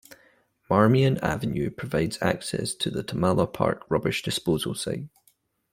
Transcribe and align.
Marmion 0.67 1.19
Avenue 1.19 1.69
provides 1.69 2.17
access 2.23 2.73
to 2.73 2.89
the 2.89 3.03
Tamala 3.03 3.45
Park 3.45 3.83
Rubbish 3.87 4.23
Disposal 4.23 4.73
Site. 4.73 5.09